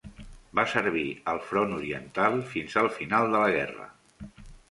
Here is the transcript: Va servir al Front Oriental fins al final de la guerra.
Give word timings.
Va 0.59 0.63
servir 0.69 1.03
al 1.33 1.41
Front 1.49 1.75
Oriental 1.75 2.39
fins 2.53 2.77
al 2.83 2.89
final 2.97 3.29
de 3.35 3.43
la 3.45 3.53
guerra. 3.57 3.87